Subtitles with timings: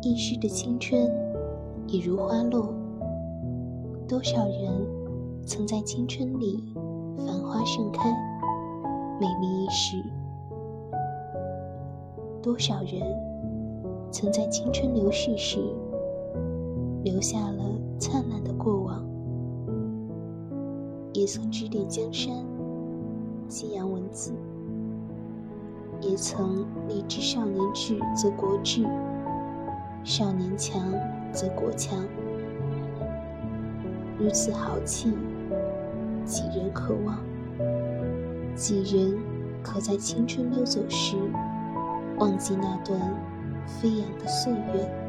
[0.00, 1.10] 易逝的青春
[1.86, 2.72] 已如花落。
[4.06, 4.86] 多少人
[5.44, 6.64] 曾在青春里
[7.18, 8.10] 繁花盛开，
[9.20, 10.02] 美丽一时；
[12.40, 13.02] 多少人
[14.10, 15.58] 曾在青春流逝时
[17.02, 17.64] 留下了
[17.98, 19.04] 灿烂的过往，
[21.12, 22.32] 也曾指点江山，
[23.48, 24.32] 激扬文字。
[26.00, 28.86] 也曾立志少年智则国智，
[30.04, 30.82] 少年强
[31.32, 32.04] 则国强。
[34.18, 35.12] 如此豪气，
[36.24, 37.18] 几人可望？
[38.54, 39.16] 几人
[39.62, 41.16] 可在青春溜走时，
[42.18, 42.98] 忘记那段
[43.66, 45.07] 飞扬的岁月？